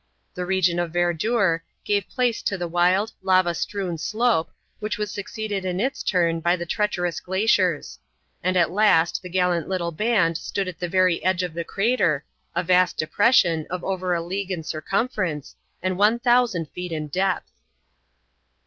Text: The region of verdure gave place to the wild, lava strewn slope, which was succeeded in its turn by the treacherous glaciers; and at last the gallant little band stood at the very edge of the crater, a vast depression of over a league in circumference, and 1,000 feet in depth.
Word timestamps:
The 0.33 0.47
region 0.47 0.79
of 0.79 0.93
verdure 0.93 1.59
gave 1.85 2.09
place 2.09 2.41
to 2.41 2.57
the 2.57 2.67
wild, 2.67 3.11
lava 3.21 3.53
strewn 3.53 3.99
slope, 3.99 4.49
which 4.79 4.97
was 4.97 5.11
succeeded 5.11 5.63
in 5.63 5.79
its 5.79 6.01
turn 6.01 6.39
by 6.39 6.55
the 6.55 6.65
treacherous 6.65 7.19
glaciers; 7.19 7.99
and 8.43 8.57
at 8.57 8.71
last 8.71 9.21
the 9.21 9.29
gallant 9.29 9.69
little 9.69 9.91
band 9.91 10.39
stood 10.39 10.67
at 10.67 10.79
the 10.79 10.89
very 10.89 11.23
edge 11.23 11.43
of 11.43 11.53
the 11.53 11.63
crater, 11.63 12.25
a 12.55 12.63
vast 12.63 12.97
depression 12.97 13.67
of 13.69 13.83
over 13.83 14.15
a 14.15 14.23
league 14.23 14.49
in 14.49 14.63
circumference, 14.63 15.55
and 15.83 15.99
1,000 15.99 16.67
feet 16.69 16.91
in 16.91 17.07
depth. 17.07 17.51